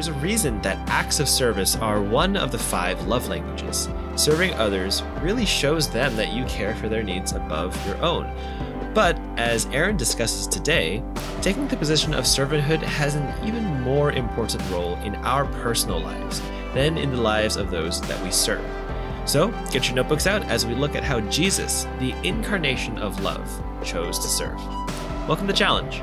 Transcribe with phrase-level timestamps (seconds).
[0.00, 3.86] There's a reason that acts of service are one of the five love languages.
[4.16, 8.32] Serving others really shows them that you care for their needs above your own.
[8.94, 11.02] But as Erin discusses today,
[11.42, 16.40] taking the position of servanthood has an even more important role in our personal lives
[16.72, 18.64] than in the lives of those that we serve.
[19.26, 23.46] So get your notebooks out as we look at how Jesus, the incarnation of love,
[23.84, 24.56] chose to serve.
[25.28, 26.02] Welcome to Challenge.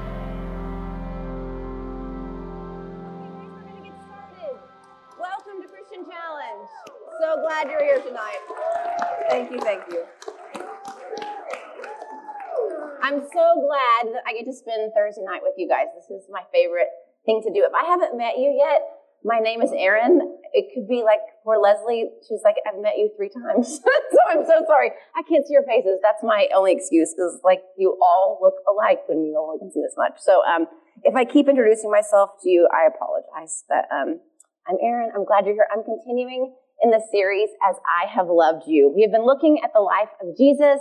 [14.96, 15.88] Thursday night with you guys.
[15.96, 16.90] This is my favorite
[17.26, 17.66] thing to do.
[17.66, 18.82] If I haven't met you yet,
[19.24, 20.22] my name is Erin.
[20.54, 22.10] It could be like poor Leslie.
[22.28, 23.82] She was like, I've met you three times.
[24.12, 24.92] so I'm so sorry.
[25.16, 26.00] I can't see your faces.
[26.02, 29.82] That's my only excuse is like you all look alike when you only can see
[29.82, 30.20] this much.
[30.20, 30.68] So um,
[31.04, 33.64] if I keep introducing myself to you, I apologize.
[33.68, 34.22] But um,
[34.68, 35.12] I'm Erin.
[35.16, 35.68] I'm glad you're here.
[35.74, 38.94] I'm continuing in the series as I have loved you.
[38.96, 40.80] We have been looking at the life of Jesus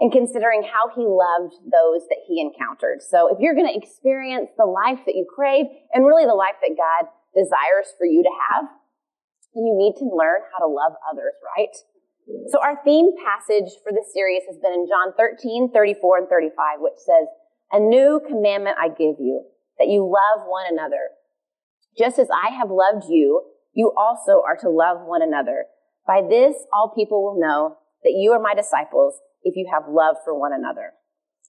[0.00, 2.98] and considering how he loved those that he encountered.
[3.02, 6.58] So if you're going to experience the life that you crave and really the life
[6.62, 8.66] that God desires for you to have,
[9.54, 11.74] then you need to learn how to love others, right?
[12.50, 16.80] So our theme passage for this series has been in John 13, 34, and 35,
[16.80, 17.28] which says,
[17.70, 19.44] A new commandment I give you,
[19.78, 21.14] that you love one another.
[21.96, 25.66] Just as I have loved you, you also are to love one another.
[26.06, 30.16] By this, all people will know that you are my disciples if you have love
[30.24, 30.96] for one another.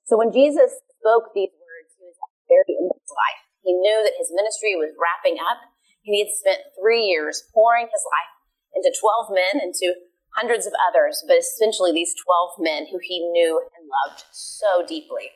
[0.06, 3.42] So when Jesus spoke these words, he was at the very end of his life.
[3.66, 5.66] He knew that his ministry was wrapping up
[6.06, 8.34] and he had spent three years pouring his life
[8.78, 9.98] into 12 men, into
[10.38, 15.32] hundreds of others, but essentially these 12 men who he knew and loved so deeply.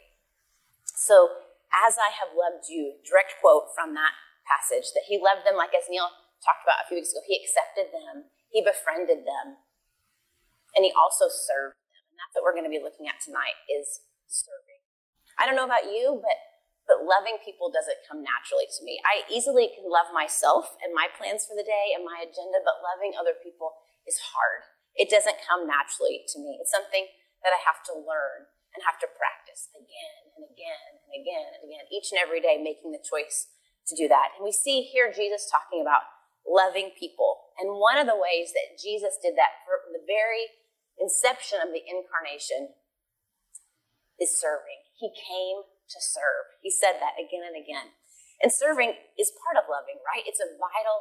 [0.85, 4.13] So, as I have loved you, direct quote from that
[4.44, 6.11] passage, that he loved them like as Neil
[6.44, 9.63] talked about a few weeks ago, he accepted them, he befriended them,
[10.75, 11.79] and he also served
[12.19, 14.84] that's what we're going to be looking at tonight is serving.
[15.40, 16.38] I don't know about you, but
[16.90, 18.97] but loving people doesn't come naturally to me.
[19.06, 22.81] I easily can love myself and my plans for the day and my agenda, but
[22.81, 23.78] loving other people
[24.09, 24.66] is hard.
[24.97, 26.58] It doesn't come naturally to me.
[26.58, 27.06] It's something
[27.46, 31.63] that I have to learn and have to practice again and again and again and
[31.69, 33.53] again, each and every day, making the choice
[33.85, 34.34] to do that.
[34.34, 36.09] And we see here Jesus talking about
[36.41, 37.53] loving people.
[37.62, 40.50] And one of the ways that Jesus did that from the very
[40.99, 42.75] inception of the incarnation
[44.19, 44.83] is serving.
[44.99, 46.59] He came to serve.
[46.61, 47.95] He said that again and again.
[48.43, 50.23] And serving is part of loving, right?
[50.23, 50.99] It's a vital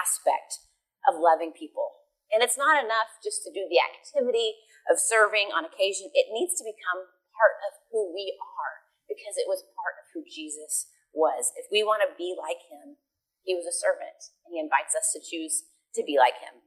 [0.00, 0.58] aspect
[1.06, 2.00] of loving people.
[2.30, 4.54] And it's not enough just to do the activity
[4.86, 6.14] of serving on occasion.
[6.14, 8.74] It needs to become part of who we are
[9.10, 11.50] because it was part of who Jesus was.
[11.58, 13.02] If we want to be like him,
[13.42, 15.66] he was a servant and he invites us to choose
[15.98, 16.62] to be like him.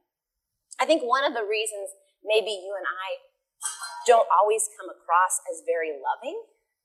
[0.76, 3.22] I think one of the reasons maybe you and I
[4.08, 6.40] don't always come across as very loving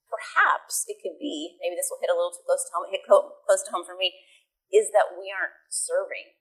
[0.10, 3.06] perhaps it could be, maybe this will hit a little too close to home, hit
[3.06, 4.18] close to home for me,
[4.74, 6.34] is that we aren't serving,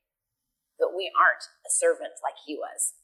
[0.80, 2.96] that we aren't a servant like he was.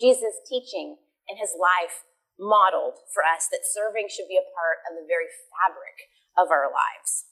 [0.00, 0.98] Jesus' teaching
[1.28, 5.30] and his life modeled for us that serving should be a part of the very
[5.54, 7.30] fabric of our lives.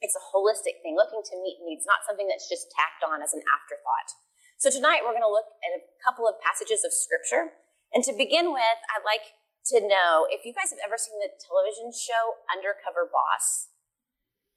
[0.00, 3.36] It's a holistic thing, looking to meet needs, not something that's just tacked on as
[3.36, 4.10] an afterthought.
[4.56, 7.52] So tonight we're going to look at a couple of passages of scripture.
[7.92, 9.36] And to begin with, I'd like
[9.68, 13.68] to know if you guys have ever seen the television show Undercover Boss.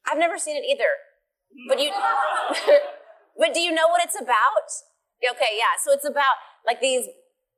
[0.08, 0.88] I've never seen it either.
[1.68, 1.92] But you
[3.40, 4.68] But do you know what it's about?
[5.20, 5.76] Okay, yeah.
[5.84, 7.12] So it's about like these,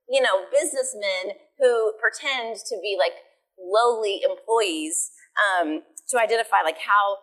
[0.09, 3.13] you know, businessmen who pretend to be like
[3.61, 7.21] lowly employees um, to identify like how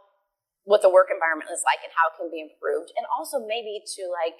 [0.62, 3.82] what the work environment is like and how it can be improved, and also maybe
[3.98, 4.38] to like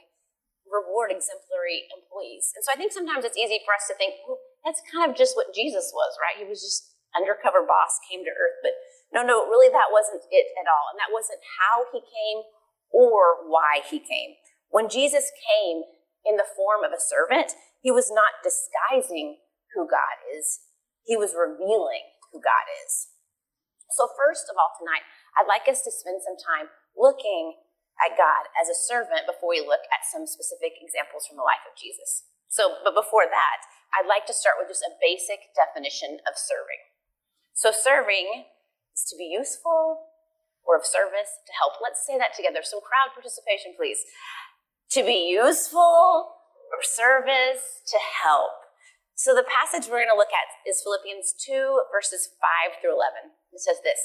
[0.69, 2.53] reward exemplary employees.
[2.55, 5.17] And so I think sometimes it's easy for us to think, well, that's kind of
[5.17, 6.39] just what Jesus was, right?
[6.39, 8.61] He was just undercover boss, came to earth.
[8.61, 8.77] But
[9.13, 10.93] no, no, really that wasn't it at all.
[10.93, 12.45] And that wasn't how he came
[12.93, 14.37] or why he came.
[14.69, 15.89] When Jesus came
[16.29, 19.41] in the form of a servant, he was not disguising
[19.73, 20.61] who God is.
[21.05, 23.17] He was revealing who God is.
[23.97, 27.57] So first of all tonight, I'd like us to spend some time looking
[27.99, 31.63] at God as a servant before we look at some specific examples from the life
[31.67, 32.31] of Jesus.
[32.49, 33.59] So, but before that,
[33.93, 36.81] I'd like to start with just a basic definition of serving.
[37.53, 38.49] So, serving
[38.95, 40.09] is to be useful
[40.65, 41.81] or of service to help.
[41.81, 42.61] Let's say that together.
[42.63, 44.05] Some crowd participation, please.
[44.97, 46.39] To be useful
[46.73, 48.69] or service to help.
[49.19, 53.35] So, the passage we're going to look at is Philippians 2, verses 5 through 11.
[53.53, 53.99] It says this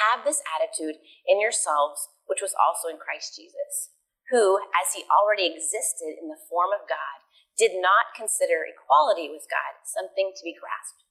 [0.00, 0.96] Have this attitude
[1.28, 3.92] in yourselves, which was also in Christ Jesus,
[4.32, 7.20] who, as he already existed in the form of God,
[7.60, 11.04] did not consider equality with God something to be grasped,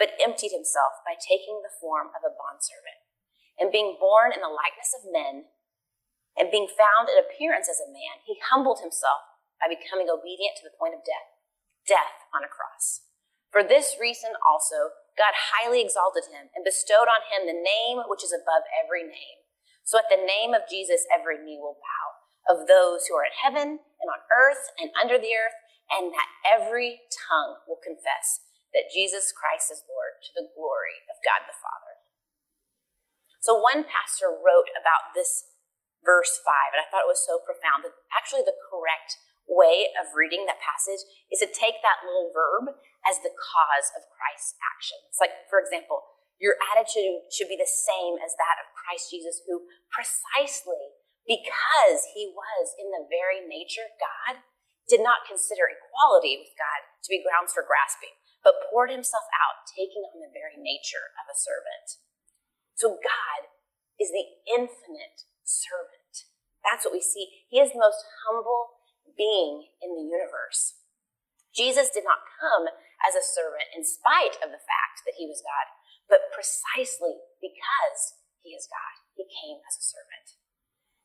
[0.00, 3.04] but emptied himself by taking the form of a bondservant.
[3.60, 5.52] And being born in the likeness of men,
[6.32, 9.20] and being found in appearance as a man, he humbled himself
[9.60, 11.28] by becoming obedient to the point of death,
[11.84, 13.04] death on a cross.
[13.52, 18.24] For this reason also, God highly exalted him and bestowed on him the name which
[18.24, 19.38] is above every name.
[19.84, 22.06] So at the name of Jesus, every knee will bow
[22.48, 25.58] of those who are in heaven and on earth and under the earth,
[25.92, 28.42] and that every tongue will confess
[28.72, 32.02] that Jesus Christ is Lord to the glory of God the Father.
[33.42, 35.44] So one pastor wrote about this
[36.02, 40.14] verse 5, and I thought it was so profound that actually the correct way of
[40.14, 44.98] reading that passage is to take that little verb as the cause of Christ's action.
[45.10, 46.02] It's like, for example,
[46.38, 52.34] your attitude should be the same as that of Christ Jesus, who precisely because he
[52.34, 54.42] was in the very nature God,
[54.90, 59.62] did not consider equality with God to be grounds for grasping, but poured himself out,
[59.70, 62.02] taking on the very nature of a servant.
[62.74, 63.40] So God
[64.02, 66.26] is the infinite servant.
[66.66, 67.46] That's what we see.
[67.46, 68.81] He is the most humble
[69.16, 70.80] being in the universe.
[71.52, 72.72] Jesus did not come
[73.04, 75.66] as a servant in spite of the fact that he was God,
[76.08, 78.00] but precisely because
[78.40, 80.38] he is God, he came as a servant.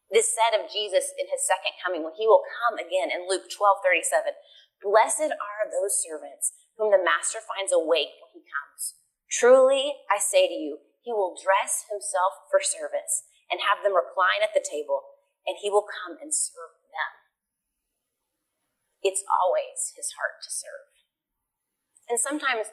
[0.08, 3.52] This said of Jesus in his second coming, when he will come again in Luke
[3.52, 4.40] 12 37,
[4.80, 8.96] blessed are those servants whom the master finds awake when he comes.
[9.28, 14.44] Truly, I say to you, he will dress himself for service and have them recline
[14.44, 15.04] at the table,
[15.44, 16.77] and he will come and serve.
[19.08, 20.92] It's always his heart to serve.
[22.12, 22.68] And sometimes,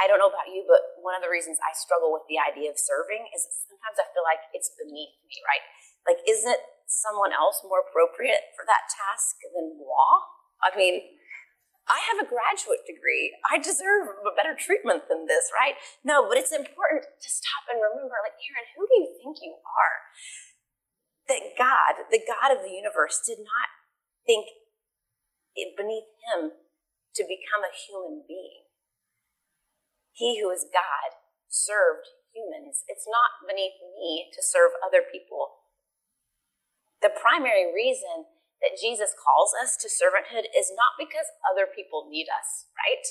[0.00, 2.72] I don't know about you, but one of the reasons I struggle with the idea
[2.72, 5.64] of serving is sometimes I feel like it's beneath me, right?
[6.08, 10.08] Like, isn't someone else more appropriate for that task than moi?
[10.64, 11.20] I mean,
[11.84, 13.34] I have a graduate degree.
[13.50, 15.76] I deserve a better treatment than this, right?
[16.06, 19.60] No, but it's important to stop and remember, like, Erin, who do you think you
[19.60, 19.96] are?
[21.28, 23.68] That God, the God of the universe, did not
[24.24, 24.46] think
[25.56, 26.56] beneath him
[27.16, 28.64] to become a human being.
[30.12, 31.16] He who is God
[31.48, 32.84] served humans.
[32.88, 35.68] It's not beneath me to serve other people.
[37.04, 38.28] The primary reason
[38.64, 43.04] that Jesus calls us to servanthood is not because other people need us, right?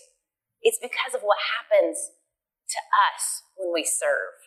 [0.62, 2.16] It's because of what happens
[2.72, 2.80] to
[3.12, 4.38] us when we serve.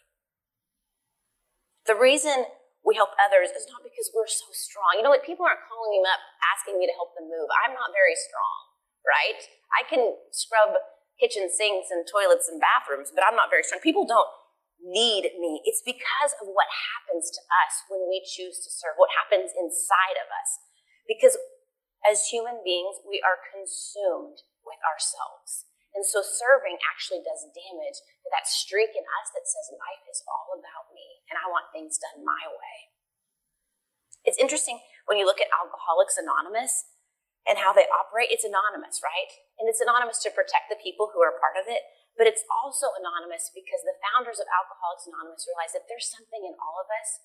[1.87, 2.49] The reason
[2.85, 5.01] we help others is not because we're so strong.
[5.01, 6.21] You know, like people aren't calling me up
[6.55, 7.49] asking me to help them move.
[7.65, 9.41] I'm not very strong right?
[9.71, 10.81] I can scrub
[11.21, 13.85] kitchen sinks and toilets and bathrooms, but I'm not very strong.
[13.85, 14.29] People don't
[14.81, 15.63] need me.
[15.65, 20.19] It's because of what happens to us when we choose to serve, what happens inside
[20.19, 20.51] of us.
[21.07, 21.39] Because
[22.03, 25.69] as human beings, we are consumed with ourselves.
[25.95, 30.27] And so serving actually does damage to that streak in us that says life is
[30.27, 32.77] all about me and I want things done my way.
[34.27, 36.95] It's interesting when you look at Alcoholics Anonymous,
[37.45, 39.29] and how they operate, it's anonymous, right?
[39.61, 41.85] And it's anonymous to protect the people who are part of it,
[42.17, 46.57] but it's also anonymous because the founders of Alcoholics Anonymous realized that there's something in
[46.57, 47.21] all of us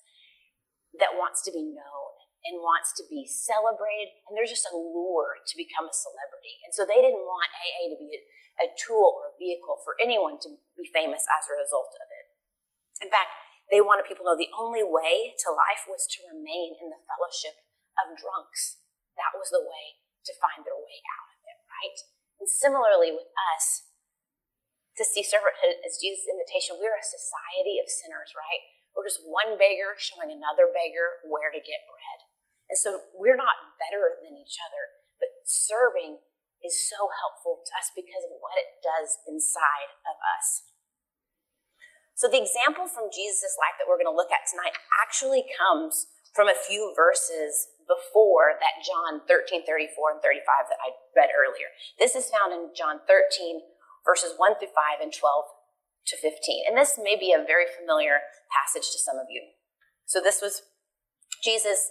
[1.00, 2.09] that wants to be known
[2.48, 6.56] and wants to be celebrated, and there's just a lure to become a celebrity.
[6.64, 8.20] And so they didn't want AA to be a,
[8.64, 12.26] a tool or a vehicle for anyone to be famous as a result of it.
[13.04, 13.32] In fact,
[13.68, 17.04] they wanted people to know the only way to life was to remain in the
[17.06, 17.60] fellowship
[18.00, 18.82] of drunks.
[19.14, 21.98] That was the way to find their way out of it, right?
[22.42, 23.90] And similarly with us,
[24.98, 28.60] to see servanthood as Jesus' invitation, we're a society of sinners, right?
[28.92, 32.18] We're just one beggar showing another beggar where to get bread.
[32.70, 36.22] And so we're not better than each other, but serving
[36.62, 40.70] is so helpful to us because of what it does inside of us.
[42.14, 46.06] So the example from Jesus' life that we're going to look at tonight actually comes
[46.36, 51.72] from a few verses before that John 13, 34, and 35 that I read earlier.
[51.98, 53.64] This is found in John 13,
[54.06, 55.16] verses 1 through 5 and 12
[56.12, 56.70] to 15.
[56.70, 58.22] And this may be a very familiar
[58.52, 59.42] passage to some of you.
[60.06, 60.62] So this was
[61.42, 61.90] Jesus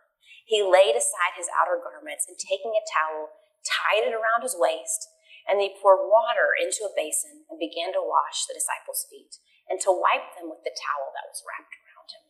[0.45, 3.31] He laid aside his outer garments and taking a towel,
[3.63, 5.07] tied it around his waist,
[5.47, 9.79] and he poured water into a basin and began to wash the disciples' feet and
[9.81, 12.25] to wipe them with the towel that was wrapped around him.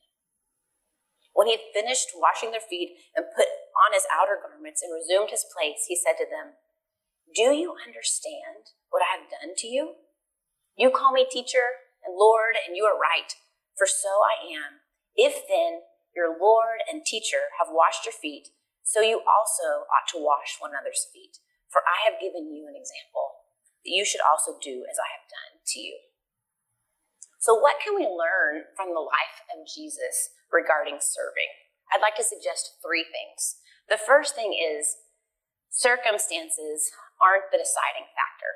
[1.33, 5.31] When he had finished washing their feet and put on his outer garments and resumed
[5.31, 6.59] his place, he said to them,
[7.33, 9.95] Do you understand what I have done to you?
[10.75, 13.31] You call me teacher and Lord, and you are right,
[13.77, 14.81] for so I am.
[15.15, 18.49] If then your Lord and teacher have washed your feet,
[18.83, 21.39] so you also ought to wash one another's feet.
[21.71, 23.47] For I have given you an example
[23.85, 25.97] that you should also do as I have done to you.
[27.39, 31.49] So, what can we learn from the life of Jesus regarding serving?
[31.89, 33.57] I'd like to suggest three things.
[33.89, 34.99] The first thing is
[35.71, 38.53] circumstances aren't the deciding factor.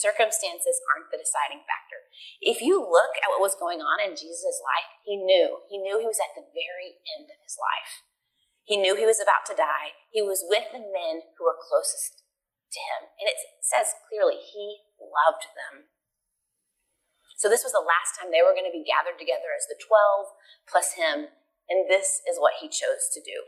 [0.00, 2.08] Circumstances aren't the deciding factor.
[2.40, 5.60] If you look at what was going on in Jesus' life, he knew.
[5.68, 8.00] He knew he was at the very end of his life.
[8.64, 9.92] He knew he was about to die.
[10.08, 12.24] He was with the men who were closest
[12.72, 13.12] to him.
[13.20, 15.92] And it says clearly, he loved them.
[17.36, 19.76] So this was the last time they were going to be gathered together as the
[19.76, 20.32] 12
[20.64, 21.28] plus him.
[21.68, 23.44] And this is what he chose to do.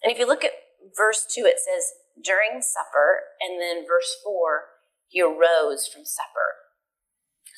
[0.00, 0.56] And if you look at
[0.96, 4.79] verse 2, it says, during supper, and then verse 4,
[5.10, 6.70] he arose from supper.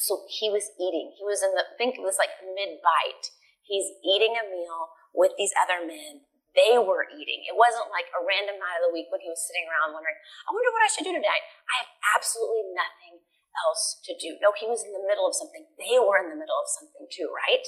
[0.00, 1.14] So he was eating.
[1.14, 3.30] He was in the, think it was like mid bite.
[3.62, 7.48] He's eating a meal with these other men they were eating.
[7.48, 10.16] It wasn't like a random night of the week when he was sitting around wondering,
[10.48, 11.44] I wonder what I should do tonight.
[11.68, 13.24] I have absolutely nothing
[13.56, 14.36] else to do.
[14.40, 15.64] No, he was in the middle of something.
[15.80, 17.64] They were in the middle of something too, right?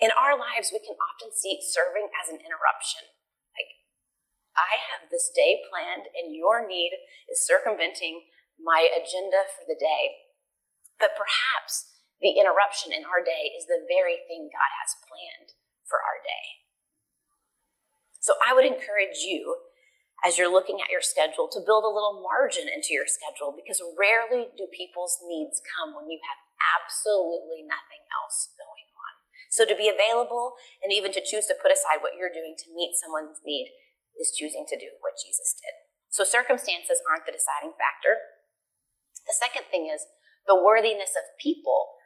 [0.00, 3.08] In our lives, we can often see serving as an interruption.
[3.56, 3.70] Like,
[4.56, 6.92] I have this day planned, and your need
[7.32, 8.28] is circumventing
[8.60, 10.32] my agenda for the day.
[10.96, 15.52] But perhaps the interruption in our day is the very thing God has planned
[15.84, 16.64] for our day.
[18.18, 19.60] So I would encourage you,
[20.24, 23.78] as you're looking at your schedule, to build a little margin into your schedule because
[23.94, 29.12] rarely do people's needs come when you have absolutely nothing else going on.
[29.52, 32.74] So to be available and even to choose to put aside what you're doing to
[32.74, 33.70] meet someone's need
[34.18, 35.76] is choosing to do what Jesus did.
[36.10, 38.16] So circumstances aren't the deciding factor.
[39.26, 40.06] The second thing is
[40.46, 41.98] the worthiness of people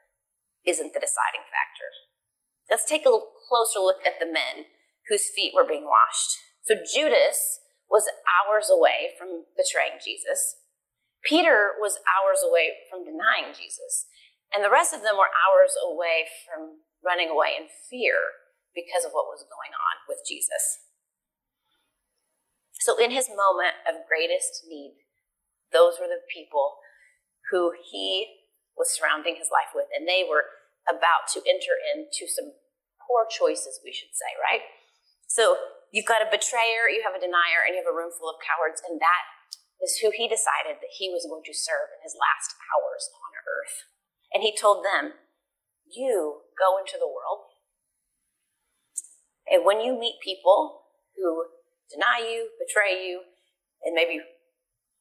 [0.65, 1.91] isn't the deciding factor.
[2.69, 3.13] Let's take a
[3.49, 4.69] closer look at the men
[5.09, 6.33] whose feet were being washed.
[6.65, 7.61] So Judas
[7.91, 10.61] was hours away from betraying Jesus.
[11.25, 14.09] Peter was hours away from denying Jesus.
[14.55, 18.41] And the rest of them were hours away from running away in fear
[18.73, 20.87] because of what was going on with Jesus.
[22.81, 25.05] So, in his moment of greatest need,
[25.73, 26.81] those were the people
[27.51, 28.47] who he
[28.79, 30.47] was surrounding his life with, and they were
[30.89, 32.57] about to enter into some
[33.05, 34.65] poor choices, we should say, right?
[35.27, 35.59] So
[35.93, 38.41] you've got a betrayer, you have a denier, and you have a room full of
[38.41, 39.25] cowards, and that
[39.83, 43.33] is who he decided that he was going to serve in his last hours on
[43.45, 43.77] earth.
[44.33, 45.19] And he told them,
[45.85, 47.51] You go into the world,
[49.51, 50.87] and when you meet people
[51.19, 51.51] who
[51.91, 53.27] deny you, betray you,
[53.83, 54.23] and maybe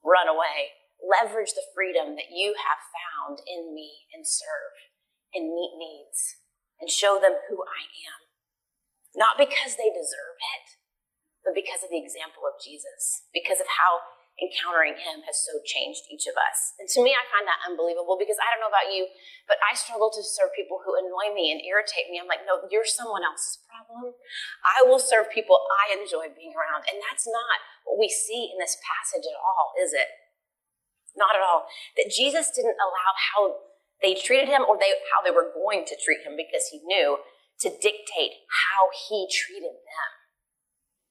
[0.01, 4.75] run away, leverage the freedom that you have found in me and serve
[5.33, 6.43] and meet needs
[6.79, 8.19] and show them who I am.
[9.15, 10.67] Not because they deserve it,
[11.43, 14.03] but because of the example of Jesus, because of how
[14.39, 16.73] encountering him has so changed each of us.
[16.79, 19.11] And to me, I find that unbelievable because I don't know about you,
[19.51, 22.17] but I struggle to serve people who annoy me and irritate me.
[22.17, 24.15] I'm like, no, you're someone else's problem.
[24.63, 26.87] I will serve people I enjoy being around.
[26.87, 30.07] And that's not what we see in this passage at all, is it?
[31.15, 31.65] Not at all.
[31.97, 33.41] That Jesus didn't allow how
[34.01, 37.19] they treated him or they, how they were going to treat him because he knew
[37.59, 40.11] to dictate how he treated them.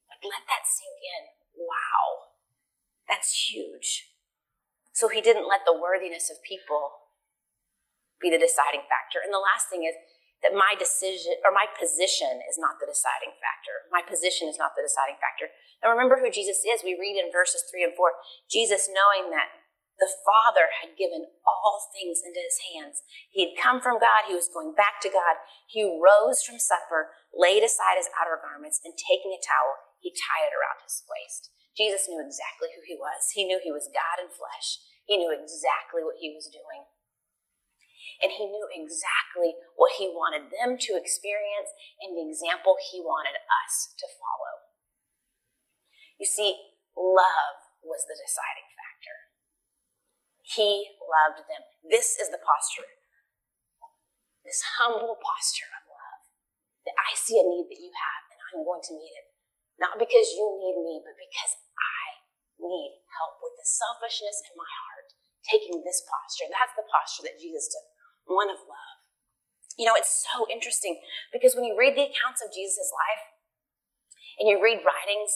[0.08, 1.22] Like, let that sink in.
[1.60, 2.32] Wow.
[3.08, 4.14] That's huge.
[4.92, 7.12] So he didn't let the worthiness of people
[8.18, 9.22] be the deciding factor.
[9.22, 9.94] And the last thing is
[10.42, 13.86] that my decision or my position is not the deciding factor.
[13.90, 15.50] My position is not the deciding factor.
[15.82, 16.82] Now remember who Jesus is.
[16.82, 18.18] We read in verses three and four,
[18.50, 19.50] Jesus knowing that
[19.98, 23.02] the Father had given all things into his hands.
[23.34, 24.30] He had come from God.
[24.30, 25.42] He was going back to God.
[25.66, 30.46] He rose from supper, laid aside his outer garments, and taking a towel, he tied
[30.46, 31.50] it around his waist.
[31.74, 33.34] Jesus knew exactly who he was.
[33.34, 34.82] He knew he was God in flesh.
[35.06, 36.86] He knew exactly what he was doing.
[38.22, 41.70] And he knew exactly what he wanted them to experience
[42.02, 44.54] and the example he wanted us to follow.
[46.18, 46.58] You see,
[46.98, 48.68] love was the deciding
[50.56, 51.62] he loved them.
[51.84, 52.88] This is the posture,
[54.44, 56.22] this humble posture of love.
[56.88, 59.28] that I see a need that you have and I'm going to meet it.
[59.76, 62.24] Not because you need me, but because I
[62.56, 65.08] need help with the selfishness in my heart,
[65.44, 66.48] taking this posture.
[66.48, 67.86] That's the posture that Jesus took,
[68.26, 68.98] one of love.
[69.76, 70.98] You know, it's so interesting
[71.30, 73.24] because when you read the accounts of Jesus' life
[74.40, 75.32] and you read writings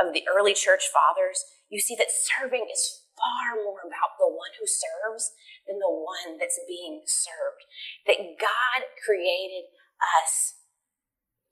[0.00, 4.52] of the early church fathers, you see that serving is far more about the one
[4.60, 5.32] who serves
[5.64, 7.64] than the one that's being served.
[8.04, 9.72] That God created
[10.20, 10.60] us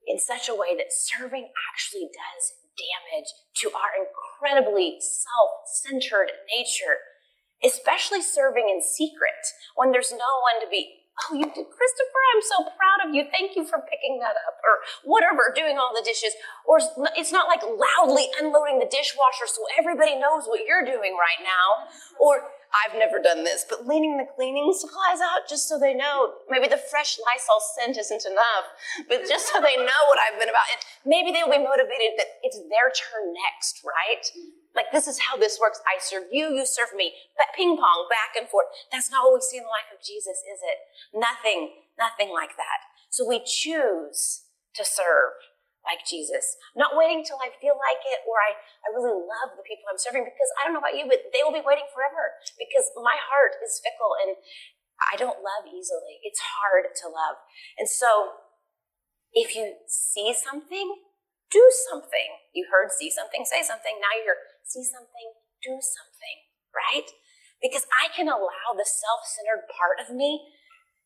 [0.04, 2.44] in such a way that serving actually does
[2.76, 3.30] damage
[3.62, 7.00] to our incredibly self centered nature,
[7.64, 9.40] especially serving in secret
[9.76, 10.98] when there's no one to be.
[11.28, 13.28] Oh, you did, Christopher, I'm so proud of you.
[13.28, 16.32] Thank you for picking that up, or whatever, doing all the dishes.
[16.64, 16.80] Or
[17.20, 21.92] it's not like loudly unloading the dishwasher so everybody knows what you're doing right now.
[22.16, 26.40] Or I've never done this, but leaning the cleaning supplies out just so they know.
[26.48, 28.66] Maybe the fresh Lysol scent isn't enough,
[29.08, 30.64] but just so they know what I've been about.
[30.72, 34.24] And maybe they'll be motivated that it's their turn next, right?
[34.72, 35.84] Like this is how this works.
[35.84, 37.12] I serve you, you serve me.
[37.36, 38.72] But ping pong, back and forth.
[38.88, 40.80] That's not what we see in the life of Jesus, is it?
[41.12, 42.88] Nothing, nothing like that.
[43.12, 45.36] So we choose to serve
[45.82, 46.56] like Jesus.
[46.78, 48.54] Not waiting till I feel like it or I,
[48.86, 51.42] I really love the people I'm serving because I don't know about you, but they
[51.42, 54.38] will be waiting forever because my heart is fickle and
[55.10, 56.22] I don't love easily.
[56.22, 57.42] It's hard to love.
[57.78, 58.38] And so
[59.34, 61.02] if you see something,
[61.50, 62.38] do something.
[62.54, 63.98] You heard see something, say something.
[63.98, 65.28] Now you're see something,
[65.62, 66.38] do something,
[66.70, 67.10] right?
[67.60, 70.46] Because I can allow the self centered part of me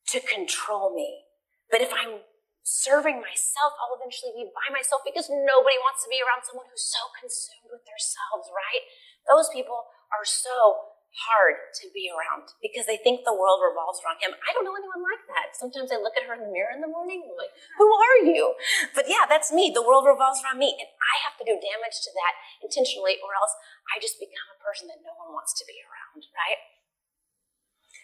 [0.09, 1.25] to control me.
[1.71, 2.23] But if I'm
[2.67, 6.83] serving myself, I'll eventually be by myself because nobody wants to be around someone who's
[6.83, 8.83] so consumed with themselves, right?
[9.31, 10.99] Those people are so
[11.31, 14.35] hard to be around because they think the world revolves around him.
[14.43, 15.55] I don't know anyone like that.
[15.55, 18.21] Sometimes I look at her in the mirror in the morning I'm like, who are
[18.27, 18.59] you?
[18.93, 19.71] But yeah, that's me.
[19.71, 23.33] The world revolves around me and I have to do damage to that intentionally or
[23.39, 23.55] else
[23.95, 26.61] I just become a person that no one wants to be around, right?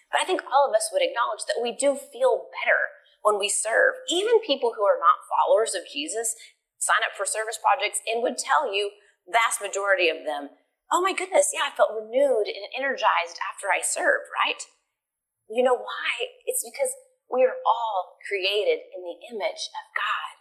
[0.08, 3.48] But I think all of us would acknowledge that we do feel better when we
[3.48, 3.94] serve.
[4.10, 6.34] Even people who are not followers of Jesus
[6.78, 8.90] sign up for service projects and would tell you,
[9.30, 10.50] vast majority of them,
[10.90, 14.60] oh my goodness, yeah, I felt renewed and energized after I served, right?
[15.48, 16.10] You know why?
[16.44, 16.90] It's because
[17.30, 20.32] we are all created in the image of God.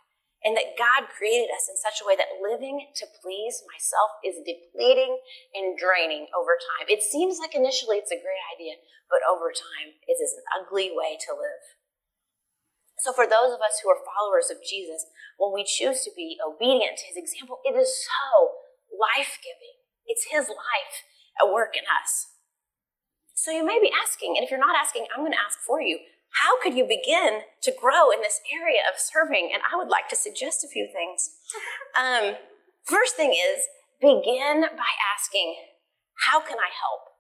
[0.42, 4.42] And that God created us in such a way that living to please myself is
[4.42, 5.22] depleting
[5.54, 6.90] and draining over time.
[6.90, 10.90] It seems like initially it's a great idea, but over time it is an ugly
[10.90, 11.64] way to live.
[13.02, 15.10] So, for those of us who are followers of Jesus,
[15.42, 18.62] when we choose to be obedient to his example, it is so
[18.94, 19.74] life giving.
[20.06, 20.96] It's his life
[21.42, 22.38] at work in us.
[23.34, 25.82] So, you may be asking, and if you're not asking, I'm going to ask for
[25.82, 25.98] you
[26.46, 29.50] how could you begin to grow in this area of serving?
[29.52, 31.30] And I would like to suggest a few things.
[31.92, 32.36] Um,
[32.86, 33.68] first thing is
[34.00, 35.56] begin by asking,
[36.30, 37.12] How can I help?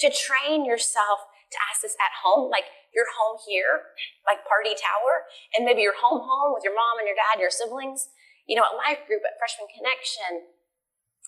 [0.00, 1.20] To train yourself
[1.54, 3.94] to ask this at home, like your home here,
[4.26, 7.54] like Party Tower, and maybe your home home with your mom and your dad, your
[7.54, 8.10] siblings,
[8.50, 10.50] you know, at life group, at Freshman Connection,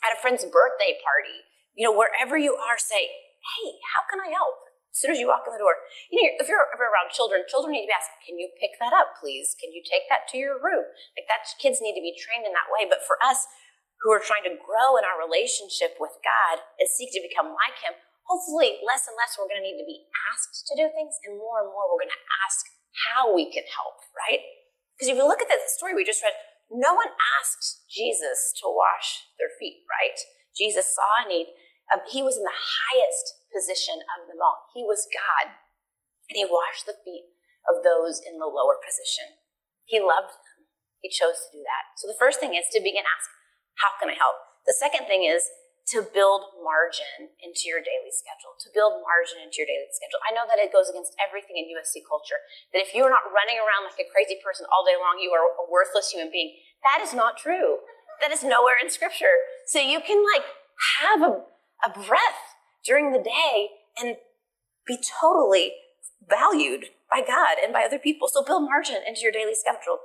[0.05, 4.33] at a friend's birthday party, you know, wherever you are, say, hey, how can I
[4.33, 4.67] help?
[4.97, 5.77] As soon as you walk in the door,
[6.09, 8.81] you know, if you're ever around children, children need to be asked, can you pick
[8.81, 9.53] that up, please?
[9.61, 10.89] Can you take that to your room?
[11.13, 12.89] Like that, kids need to be trained in that way.
[12.89, 13.45] But for us
[14.01, 17.77] who are trying to grow in our relationship with God and seek to become like
[17.85, 17.93] Him,
[18.27, 21.39] hopefully less and less we're going to need to be asked to do things and
[21.39, 22.67] more and more we're going to ask
[23.07, 24.43] how we can help, right?
[24.95, 26.35] Because if you look at the story we just read,
[26.73, 30.19] no one asked Jesus to wash their feet, right?
[30.57, 31.53] Jesus saw a need.
[31.93, 34.67] Um, he was in the highest position of them all.
[34.75, 35.55] He was God,
[36.27, 37.31] and he washed the feet
[37.71, 39.39] of those in the lower position.
[39.87, 40.67] He loved them.
[41.05, 41.95] He chose to do that.
[42.01, 43.29] So the first thing is to begin ask,
[43.79, 44.35] how can I help?
[44.67, 45.47] The second thing is
[45.95, 50.19] to build margin into your daily schedule, to build margin into your daily schedule.
[50.27, 52.43] I know that it goes against everything in USC culture,
[52.75, 55.47] that if you're not running around like a crazy person all day long, you are
[55.47, 56.59] a worthless human being.
[56.83, 57.87] That is not true.
[58.19, 59.39] That is nowhere in scripture.
[59.71, 60.47] So you can like
[60.99, 61.47] have a,
[61.87, 64.17] a breath during the day and
[64.87, 65.73] be totally
[66.29, 68.29] valued by God and by other people.
[68.29, 69.99] So build margin into your daily schedule.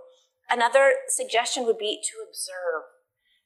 [0.49, 2.90] Another suggestion would be to observe,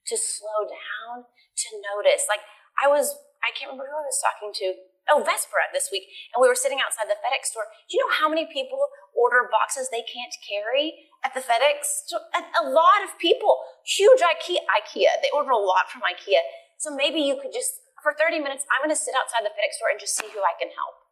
[0.08, 2.26] to slow down, to notice.
[2.30, 2.46] Like
[2.78, 4.68] I was, I can't remember who I was talking to.
[5.06, 7.70] Oh, Vespera this week, and we were sitting outside the FedEx store.
[7.86, 12.10] Do you know how many people order boxes they can't carry at the FedEx?
[12.34, 13.62] A, a lot of people.
[13.86, 14.66] Huge IKEA.
[14.66, 15.22] IKEA.
[15.22, 16.42] They order a lot from IKEA.
[16.82, 19.78] So maybe you could just, for 30 minutes, I'm going to sit outside the FedEx
[19.78, 21.06] store and just see who I can help.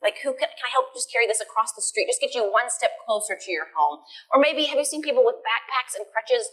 [0.00, 2.08] Like, who can, can I help just carry this across the street?
[2.08, 4.04] Just get you one step closer to your home.
[4.32, 6.48] Or maybe have you seen people with backpacks and crutches?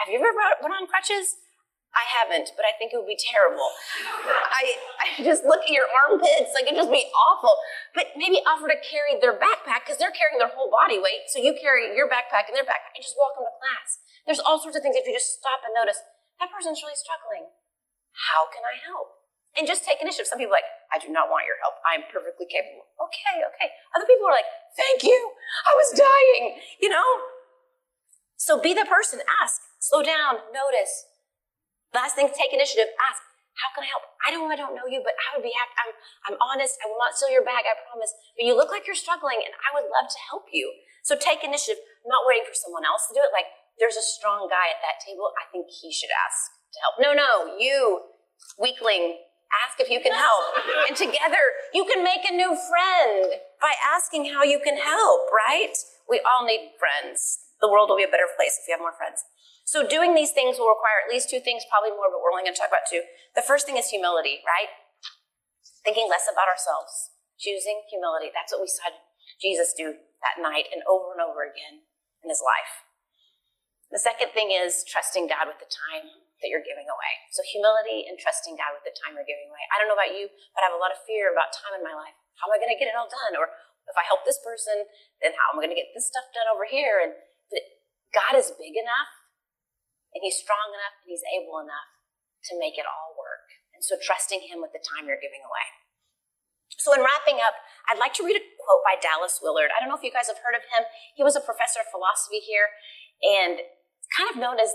[0.00, 1.36] Have you ever been on crutches?
[1.92, 3.68] I haven't, but I think it would be terrible.
[4.48, 7.52] I, I just look at your armpits, like it'd just be awful.
[7.92, 11.28] But maybe offer to carry their backpack because they're carrying their whole body weight.
[11.28, 14.00] So you carry your backpack and their backpack and just walk them to class.
[14.24, 16.00] There's all sorts of things if you just stop and notice
[16.40, 17.52] that person's really struggling.
[18.32, 19.22] How can I help?
[19.56, 20.26] and just take initiative.
[20.26, 21.76] Some people are like, I do not want your help.
[21.84, 22.88] I'm perfectly capable.
[22.96, 23.68] Okay, okay.
[23.92, 25.18] Other people are like, thank you.
[25.68, 27.04] I was dying, you know?
[28.42, 29.22] So be the person.
[29.38, 29.62] Ask.
[29.78, 30.42] Slow down.
[30.50, 31.06] Notice.
[31.94, 32.90] Last thing, take initiative.
[32.98, 33.22] Ask.
[33.54, 34.02] How can I help?
[34.26, 35.78] I know I don't know you, but I would be happy.
[35.78, 35.92] I'm,
[36.26, 36.74] I'm honest.
[36.82, 37.62] I will not steal your bag.
[37.70, 38.10] I promise.
[38.34, 40.74] But you look like you're struggling and I would love to help you.
[41.06, 43.30] So take initiative, not waiting for someone else to do it.
[43.30, 43.46] Like,
[43.78, 45.30] there's a strong guy at that table.
[45.38, 46.94] I think he should ask to help.
[46.98, 48.10] No, no, you,
[48.58, 49.22] weakling,
[49.62, 50.58] ask if you can help.
[50.90, 55.78] And together, you can make a new friend by asking how you can help, right?
[56.10, 57.51] We all need friends.
[57.62, 59.22] The world will be a better place if we have more friends.
[59.62, 62.42] So doing these things will require at least two things, probably more, but we're only
[62.42, 63.06] going to talk about two.
[63.38, 64.68] The first thing is humility, right?
[65.86, 68.34] Thinking less about ourselves, choosing humility.
[68.34, 68.90] That's what we saw
[69.38, 71.86] Jesus do that night and over and over again
[72.22, 72.86] in his life.
[73.94, 76.10] The second thing is trusting God with the time
[76.42, 77.14] that you're giving away.
[77.30, 79.62] So humility and trusting God with the time you're giving away.
[79.70, 81.86] I don't know about you, but I have a lot of fear about time in
[81.86, 82.18] my life.
[82.42, 83.38] How am I going to get it all done?
[83.38, 83.46] Or
[83.86, 84.88] if I help this person,
[85.22, 86.98] then how am I going to get this stuff done over here?
[86.98, 87.14] And
[88.12, 89.10] God is big enough
[90.12, 91.88] and he's strong enough and he's able enough
[92.50, 93.46] to make it all work.
[93.72, 95.66] And so trusting him with the time you're giving away.
[96.76, 97.56] So in wrapping up,
[97.88, 99.70] I'd like to read a quote by Dallas Willard.
[99.72, 100.88] I don't know if you guys have heard of him.
[101.14, 102.72] He was a professor of philosophy here
[103.22, 103.60] and
[104.16, 104.74] kind of known as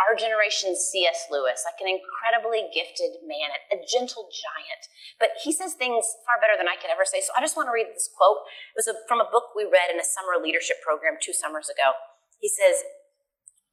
[0.00, 1.28] our generation's C.S.
[1.28, 4.82] Lewis, like an incredibly gifted man, a gentle giant.
[5.20, 7.20] But he says things far better than I could ever say.
[7.20, 8.44] So I just want to read this quote.
[8.72, 11.68] It was a, from a book we read in a summer leadership program two summers
[11.68, 11.92] ago.
[12.40, 12.82] He says,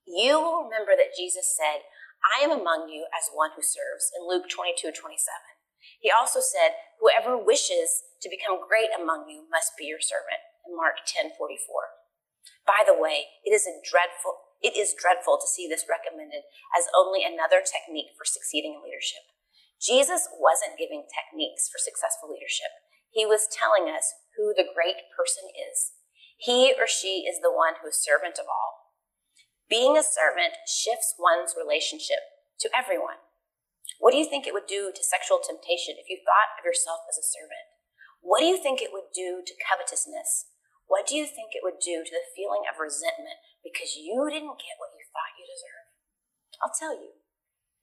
[0.04, 1.88] You will remember that Jesus said,
[2.20, 5.00] I am among you as one who serves, in Luke 22 27.
[6.00, 10.76] He also said, Whoever wishes to become great among you must be your servant, in
[10.76, 11.96] Mark 10 44.
[12.68, 16.44] By the way, it is a dreadful, it is dreadful to see this recommended
[16.76, 19.24] as only another technique for succeeding in leadership.
[19.80, 22.76] Jesus wasn't giving techniques for successful leadership.
[23.08, 25.96] He was telling us who the great person is.
[26.36, 28.96] He or she is the one who is servant of all.
[29.72, 32.20] Being a servant shifts one's relationship
[32.60, 33.24] to everyone.
[34.00, 37.08] What do you think it would do to sexual temptation if you thought of yourself
[37.08, 37.68] as a servant?
[38.20, 40.49] What do you think it would do to covetousness?
[40.90, 44.58] What do you think it would do to the feeling of resentment because you didn't
[44.58, 45.94] get what you thought you deserved.
[46.60, 47.16] I'll tell you,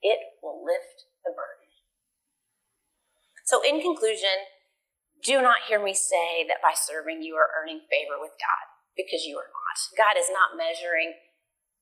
[0.02, 1.70] it will lift the burden.
[3.46, 4.50] So, in conclusion,
[5.22, 8.66] do not hear me say that by serving you are earning favor with God,
[8.98, 9.78] because you are not.
[9.94, 11.14] God is not measuring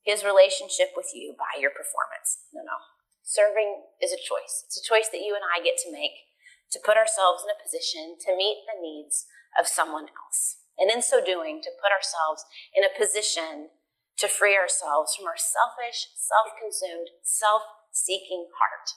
[0.04, 2.52] his relationship with you by your performance.
[2.52, 2.76] No, no.
[3.24, 4.68] Serving is a choice.
[4.68, 6.28] It's a choice that you and I get to make
[6.76, 9.24] to put ourselves in a position to meet the needs
[9.56, 10.63] of someone else.
[10.78, 13.70] And in so doing, to put ourselves in a position
[14.18, 18.90] to free ourselves from our selfish, self consumed, self seeking heart.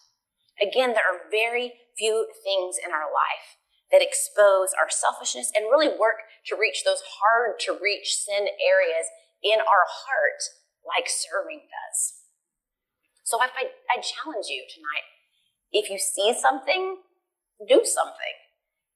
[0.57, 3.61] Again, there are very few things in our life
[3.91, 9.07] that expose our selfishness and really work to reach those hard to reach sin areas
[9.41, 10.41] in our heart
[10.83, 12.25] like serving does.
[13.23, 15.07] So if I, I challenge you tonight,
[15.71, 16.97] if you see something,
[17.67, 18.35] do something.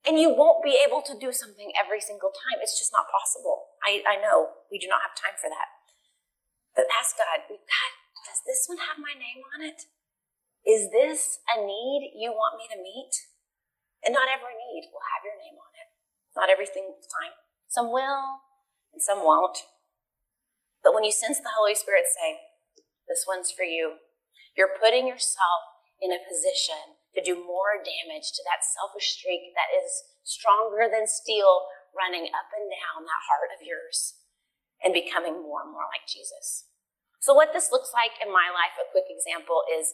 [0.02, 2.58] And you won't be able to do something every single time.
[2.58, 3.78] It's just not possible.
[3.86, 5.70] I, I know we do not have time for that.
[6.74, 7.92] But ask God, God,
[8.26, 9.86] does this one have my name on it?
[10.66, 13.14] Is this a need you want me to meet?
[14.02, 15.90] And not every need will have your name on it.
[16.34, 17.38] Not every single time.
[17.70, 18.42] Some will,
[18.94, 19.70] and some won't.
[20.82, 22.42] But when you sense the Holy Spirit say,
[23.06, 24.02] this one's for you,
[24.58, 25.62] you're putting yourself
[26.02, 29.90] in a position to do more damage to that selfish streak that is
[30.24, 34.16] stronger than steel running up and down that heart of yours
[34.80, 36.72] and becoming more and more like Jesus.
[37.22, 39.94] So, what this looks like in my life, a quick example is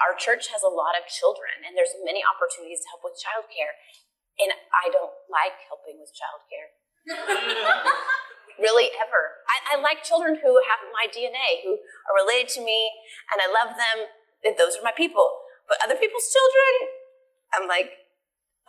[0.00, 3.76] our church has a lot of children, and there's many opportunities to help with childcare.
[4.36, 6.68] And I don't like helping with childcare.
[8.60, 9.44] really, ever.
[9.48, 12.92] I, I like children who have my DNA, who are related to me,
[13.32, 14.08] and I love them.
[14.56, 15.28] Those are my people.
[15.68, 16.72] But other people's children,
[17.54, 17.90] I'm like,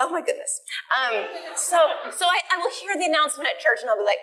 [0.01, 0.61] oh my goodness.
[0.93, 1.77] Um, so
[2.13, 4.21] so I, I will hear the announcement at church, and I'll be like,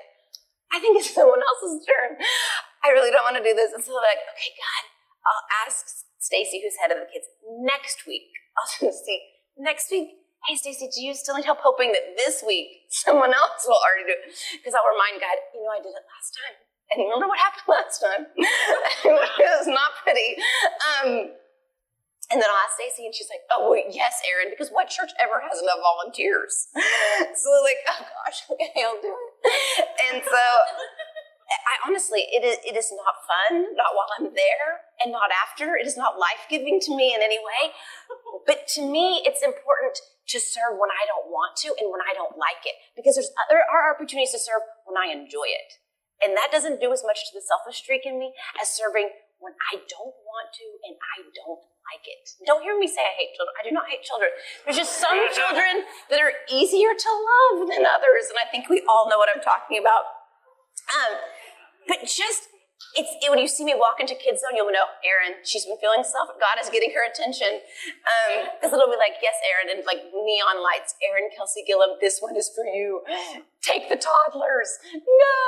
[0.75, 2.19] I think it's someone else's turn.
[2.83, 3.71] I really don't want to do this.
[3.73, 4.83] And so I'm like, okay, God,
[5.23, 7.31] I'll ask Stacy, who's head of the kids,
[7.63, 8.29] next week.
[8.59, 9.19] I'll just see
[9.59, 10.15] next week.
[10.47, 11.63] hey, Stacy, do you still need help?
[11.63, 14.35] Hoping that this week someone else will already do it.
[14.59, 16.55] Because I'll remind God, you know, I did it last time.
[16.95, 18.23] And remember what happened last time?
[18.37, 20.39] it was not pretty.
[20.91, 21.35] Um,
[22.35, 25.15] and then I'll ask Stacy, and she's like, "Oh wait, yes, Erin, because what church
[25.23, 26.67] ever has enough volunteers?"
[27.39, 29.87] so like, oh gosh, okay, I'll do it.
[30.11, 30.43] And so,
[31.71, 35.79] I honestly, it is it is not fun, not while I'm there, and not after.
[35.79, 37.71] It is not life giving to me in any way.
[38.51, 39.95] But to me, it's important
[40.35, 43.31] to serve when I don't want to and when I don't like it, because there's
[43.47, 45.79] there are opportunities to serve when I enjoy it,
[46.19, 49.15] and that doesn't do as much to the selfish streak in me as serving
[49.45, 52.25] when I don't want to and I don't like it.
[52.49, 53.53] Don't hear me say I hate children.
[53.61, 54.33] I do not hate children.
[54.65, 58.81] There's just some children that are easier to love than others, and I think we
[58.89, 60.09] all know what I'm talking about.
[60.89, 61.21] Um,
[61.85, 62.49] but just
[62.97, 65.43] it's it, when you see me walk into kids zone, you'll know Erin.
[65.45, 66.33] She's been feeling self.
[66.39, 67.61] God is getting her attention
[68.57, 70.95] because um, it'll be like, yes, Erin, and like neon lights.
[71.03, 73.03] Erin Kelsey Gillum, this one is for you.
[73.61, 74.81] Take the toddlers.
[74.95, 75.45] No.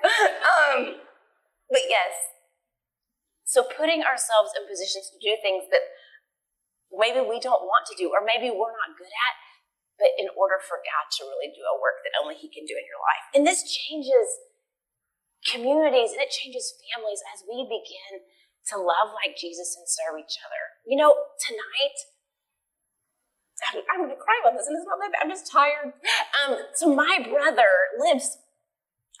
[0.40, 0.96] Um,
[1.68, 2.39] but yes,
[3.50, 5.82] so putting ourselves in positions to do things that
[6.94, 9.34] maybe we don't want to do, or maybe we're not good at,
[9.98, 12.78] but in order for God to really do a work that only He can do
[12.78, 13.26] in your life.
[13.34, 14.38] And this changes
[15.42, 18.22] communities and it changes families as we begin
[18.70, 20.62] to love like Jesus and serve each other.
[20.86, 21.10] You know,
[21.42, 21.98] tonight,
[23.66, 25.26] I'm, I'm going to cry about this, and it's not that bad.
[25.26, 25.90] I'm just tired.
[26.38, 28.38] Um, so my brother lives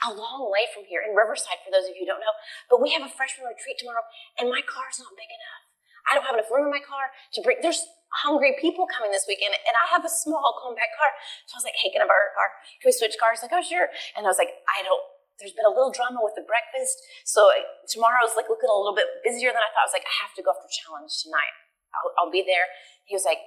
[0.06, 2.32] a long way from here in Riverside, for those of you who don't know.
[2.72, 4.04] But we have a freshman retreat tomorrow,
[4.40, 5.62] and my car's not big enough.
[6.08, 7.60] I don't have enough room in my car to bring.
[7.60, 7.84] There's
[8.24, 11.10] hungry people coming this weekend, and I have a small compact car.
[11.46, 12.48] So I was like, "Hey, can I borrow your car?
[12.80, 15.04] Can we switch cars?" Like, "Oh, sure." And I was like, "I don't."
[15.38, 17.48] There's been a little drama with the breakfast, so
[17.88, 19.84] tomorrow's like looking a little bit busier than I thought.
[19.84, 21.54] I was like, "I have to go for challenge tonight.
[21.92, 22.68] I'll, I'll be there."
[23.04, 23.40] He was like,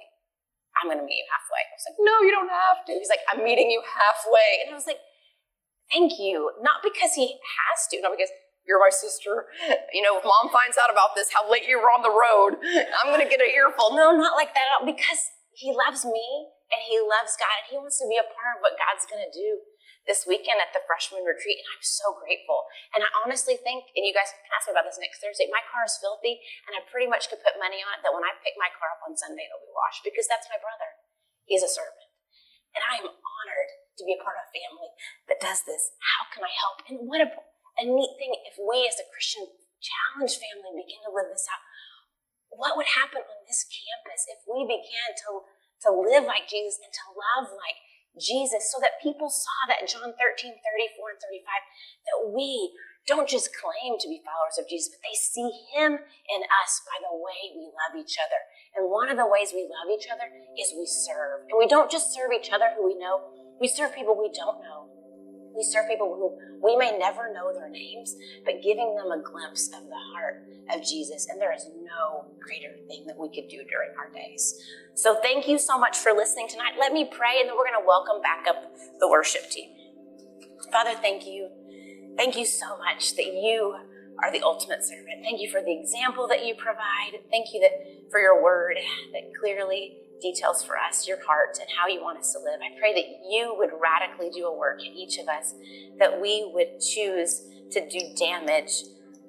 [0.78, 3.10] "I'm going to meet you halfway." I was like, "No, you don't have to." He's
[3.10, 5.02] like, "I'm meeting you halfway," and I was like
[5.92, 6.52] thank you.
[6.60, 8.30] Not because he has to, not because
[8.64, 9.48] you're my sister.
[9.92, 12.56] You know, if mom finds out about this, how late you were on the road,
[12.64, 13.92] I'm going to get an earful.
[13.92, 14.84] No, not like that.
[14.88, 15.20] Because
[15.52, 18.64] he loves me and he loves God and he wants to be a part of
[18.64, 19.62] what God's going to do
[20.08, 21.60] this weekend at the freshman retreat.
[21.60, 22.64] And I'm so grateful.
[22.96, 25.64] And I honestly think, and you guys can ask me about this next Thursday, my
[25.68, 28.36] car is filthy and I pretty much could put money on it that when I
[28.40, 30.88] pick my car up on Sunday, it'll be washed because that's my brother.
[31.44, 32.13] He's a servant.
[32.74, 34.90] And I am honored to be a part of a family
[35.30, 35.94] that does this.
[36.02, 36.82] How can I help?
[36.90, 39.46] And what a, a neat thing if we as a Christian
[39.78, 41.62] challenge family begin to live this out.
[42.50, 45.46] What would happen on this campus if we began to,
[45.86, 47.78] to live like Jesus and to love like
[48.20, 51.42] Jesus so that people saw that John 13, 34 and 35,
[52.06, 52.72] that we
[53.06, 56.96] don't just claim to be followers of Jesus, but they see him in us by
[57.04, 58.40] the way we love each other.
[58.72, 60.24] And one of the ways we love each other
[60.56, 61.44] is we serve.
[61.52, 63.20] And we don't just serve each other who we know,
[63.60, 64.93] we serve people we don't know.
[65.54, 69.68] We serve people who we may never know their names, but giving them a glimpse
[69.68, 71.28] of the heart of Jesus.
[71.30, 74.60] And there is no greater thing that we could do during our days.
[74.94, 76.74] So thank you so much for listening tonight.
[76.78, 79.70] Let me pray, and then we're going to welcome back up the worship team.
[80.72, 81.48] Father, thank you.
[82.16, 83.76] Thank you so much that you
[84.22, 85.22] are the ultimate servant.
[85.22, 87.18] Thank you for the example that you provide.
[87.30, 88.76] Thank you that for your word
[89.12, 92.60] that clearly details for us your heart and how you want us to live.
[92.60, 95.54] I pray that you would radically do a work in each of us,
[95.98, 98.84] that we would choose to do damage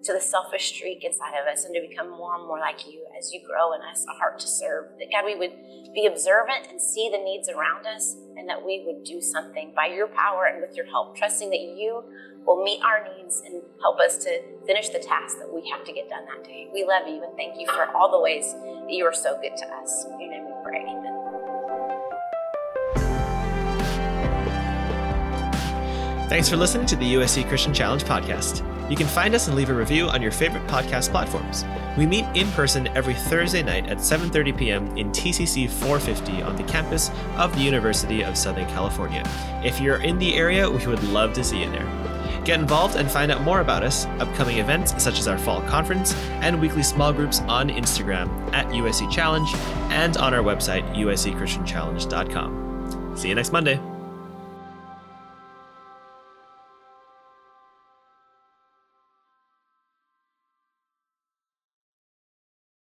[0.05, 3.03] to the selfish streak inside of us and to become more and more like you
[3.17, 4.85] as you grow in us a heart to serve.
[4.99, 5.53] That God, we would
[5.93, 9.87] be observant and see the needs around us and that we would do something by
[9.87, 12.03] your power and with your help, trusting that you
[12.45, 14.29] will meet our needs and help us to
[14.67, 16.67] finish the task that we have to get done that day.
[16.71, 19.57] We love you and thank you for all the ways that you are so good
[19.57, 20.05] to us.
[20.05, 21.05] In your name Amen.
[26.27, 28.63] Thanks for listening to the USC Christian Challenge podcast.
[28.89, 31.63] You can find us and leave a review on your favorite podcast platforms.
[31.97, 34.97] We meet in person every Thursday night at 7:30 p.m.
[34.97, 39.23] in TCC 450 on the campus of the University of Southern California.
[39.63, 42.04] If you're in the area, we would love to see you there.
[42.45, 46.15] Get involved and find out more about us, upcoming events such as our fall conference,
[46.41, 49.49] and weekly small groups on Instagram at USC Challenge
[49.91, 53.17] and on our website, uscchristianchallenge.com.
[53.17, 53.94] See you next Monday.